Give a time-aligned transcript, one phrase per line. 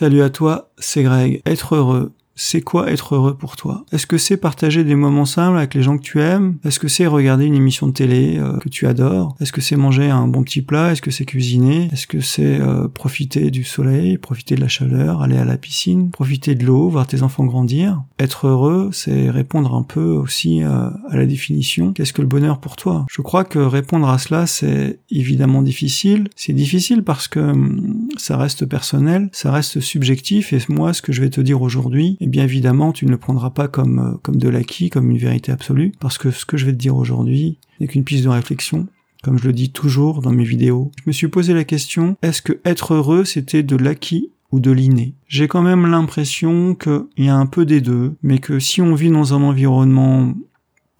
[0.00, 1.42] Salut à toi, c'est Greg.
[1.44, 3.84] Être heureux, c'est quoi être heureux pour toi?
[3.92, 6.56] Est-ce que c'est partager des moments simples avec les gens que tu aimes?
[6.64, 9.36] Est-ce que c'est regarder une émission de télé euh, que tu adores?
[9.40, 10.90] Est-ce que c'est manger un bon petit plat?
[10.90, 11.90] Est-ce que c'est cuisiner?
[11.92, 16.10] Est-ce que c'est euh, profiter du soleil, profiter de la chaleur, aller à la piscine,
[16.10, 18.02] profiter de l'eau, voir tes enfants grandir?
[18.18, 21.92] Être heureux, c'est répondre un peu aussi euh, à la définition.
[21.92, 23.04] Qu'est-ce que le bonheur pour toi?
[23.10, 26.28] Je crois que répondre à cela, c'est évidemment difficile.
[26.36, 30.54] C'est difficile parce que hum, ça reste personnel, ça reste subjectif.
[30.54, 33.18] Et moi ce que je vais te dire aujourd'hui, eh bien évidemment, tu ne le
[33.18, 36.56] prendras pas comme, euh, comme de l'acquis, comme une vérité absolue, parce que ce que
[36.56, 38.86] je vais te dire aujourd'hui n'est qu'une piste de réflexion.
[39.22, 42.40] Comme je le dis toujours dans mes vidéos, je me suis posé la question, est-ce
[42.40, 45.14] que être heureux c'était de l'acquis ou de l'inné?
[45.28, 48.94] J'ai quand même l'impression qu'il y a un peu des deux, mais que si on
[48.94, 50.32] vit dans un environnement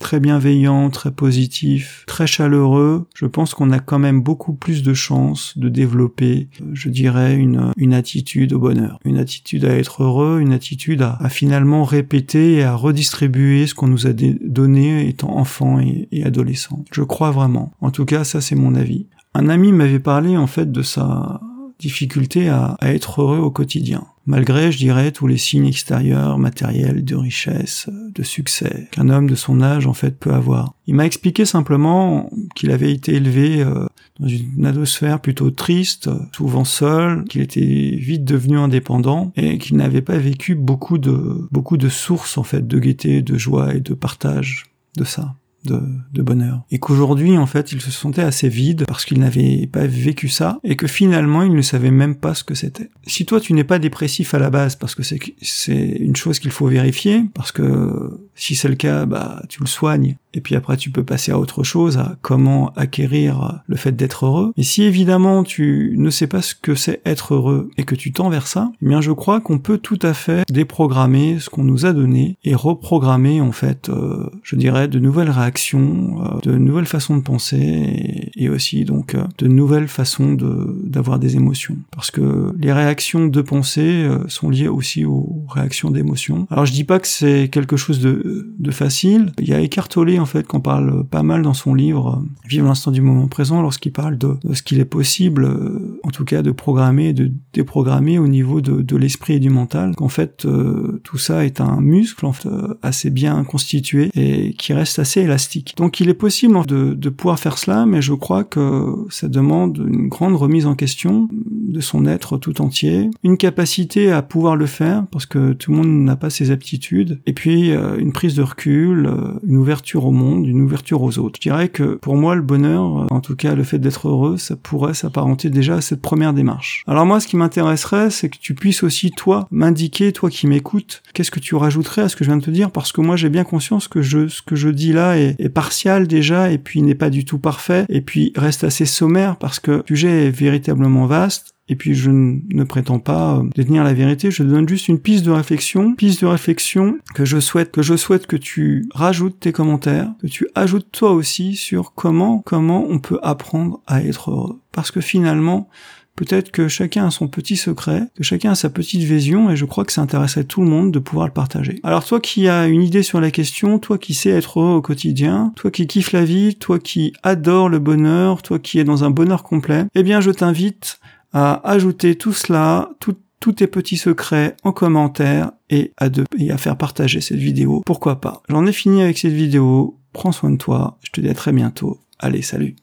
[0.00, 4.94] très bienveillant, très positif, très chaleureux, je pense qu'on a quand même beaucoup plus de
[4.94, 10.02] chances de développer, euh, je dirais, une, une attitude au bonheur, une attitude à être
[10.02, 15.36] heureux, une attitude à, finalement répéter et à redistribuer ce qu'on nous a donné étant
[15.36, 16.84] enfant et, adolescent.
[16.92, 17.72] Je crois vraiment.
[17.80, 19.06] En tout cas, ça c'est mon avis.
[19.34, 21.40] Un ami m'avait parlé en fait de sa
[21.78, 27.16] difficulté à être heureux au quotidien malgré, je dirais, tous les signes extérieurs, matériels, de
[27.16, 30.74] richesse, de succès, qu'un homme de son âge, en fait, peut avoir.
[30.86, 33.86] Il m'a expliqué simplement qu'il avait été élevé euh,
[34.20, 40.00] dans une atmosphère plutôt triste, souvent seul, qu'il était vite devenu indépendant et qu'il n'avait
[40.00, 43.94] pas vécu beaucoup de, beaucoup de sources, en fait, de gaieté, de joie et de
[43.94, 45.80] partage de ça de,
[46.12, 46.62] de bonheur.
[46.70, 50.58] Et qu'aujourd'hui, en fait, il se sentait assez vide parce qu'il n'avait pas vécu ça
[50.64, 52.90] et que finalement, il ne savait même pas ce que c'était.
[53.06, 56.38] Si toi, tu n'es pas dépressif à la base parce que c'est, c'est une chose
[56.38, 60.54] qu'il faut vérifier, parce que si c'est le cas, bah, tu le soignes et puis
[60.54, 64.52] après tu peux passer à autre chose, à comment acquérir le fait d'être heureux.
[64.56, 68.12] Et si évidemment tu ne sais pas ce que c'est être heureux et que tu
[68.12, 71.64] tends vers ça, eh bien je crois qu'on peut tout à fait déprogrammer ce qu'on
[71.64, 76.56] nous a donné et reprogrammer en fait, euh, je dirais, de nouvelles réactions, euh, de
[76.56, 80.36] nouvelles façons de penser et, aussi donc euh, de nouvelles façons
[80.84, 81.76] d'avoir des émotions.
[81.92, 86.46] Parce que les réactions de pensée sont liées aussi aux réactions d'émotions.
[86.50, 89.32] Alors je dis pas que c'est quelque chose de, de facile.
[89.40, 92.26] Il y a Eckhart Tolle en fait qu'on parle pas mal dans son livre euh,
[92.48, 96.24] Vive l'instant du moment présent lorsqu'il parle de, ce qu'il est possible euh, en tout
[96.24, 99.94] cas de programmer de déprogrammer au niveau de, l'esprit et du mental.
[99.96, 102.48] Qu'en fait euh, tout ça est un muscle en fait,
[102.82, 105.74] assez bien constitué et qui reste assez élastique.
[105.76, 110.08] Donc il est possible de pouvoir faire cela mais je crois que ça demande une
[110.08, 115.06] grande remise en question de son être tout entier, une capacité à pouvoir le faire
[115.10, 119.10] parce que tout le monde n'a pas ses aptitudes, et puis une prise de recul,
[119.46, 121.38] une ouverture monde, une ouverture aux autres.
[121.42, 124.36] Je dirais que pour moi, le bonheur, euh, en tout cas le fait d'être heureux,
[124.36, 126.84] ça pourrait s'apparenter déjà à cette première démarche.
[126.86, 131.02] Alors moi, ce qui m'intéresserait, c'est que tu puisses aussi, toi, m'indiquer, toi qui m'écoutes,
[131.14, 133.16] qu'est-ce que tu rajouterais à ce que je viens de te dire, parce que moi,
[133.16, 136.58] j'ai bien conscience que je, ce que je dis là est, est partial déjà, et
[136.58, 140.26] puis n'est pas du tout parfait, et puis reste assez sommaire, parce que le sujet
[140.26, 144.68] est véritablement vaste, et puis je ne prétends pas euh, détenir la vérité, je donne
[144.68, 148.36] juste une piste de réflexion, piste de réflexion que je souhaite que je souhaite que
[148.36, 153.80] tu rajoutes tes commentaires, que tu ajoutes toi aussi sur comment comment on peut apprendre
[153.86, 154.60] à être heureux.
[154.72, 155.68] Parce que finalement,
[156.16, 159.64] Peut-être que chacun a son petit secret, que chacun a sa petite vision, et je
[159.64, 161.80] crois que ça intéresserait tout le monde de pouvoir le partager.
[161.82, 164.82] Alors toi qui as une idée sur la question, toi qui sais être heureux au
[164.82, 169.02] quotidien, toi qui kiffes la vie, toi qui adore le bonheur, toi qui es dans
[169.02, 171.00] un bonheur complet, eh bien je t'invite
[171.32, 176.08] à ajouter tout cela, tous tes petits secrets en commentaire et à,
[176.38, 177.82] et à faire partager cette vidéo.
[177.86, 178.42] Pourquoi pas?
[178.48, 179.98] J'en ai fini avec cette vidéo.
[180.12, 180.98] Prends soin de toi.
[181.02, 182.00] Je te dis à très bientôt.
[182.18, 182.76] Allez, salut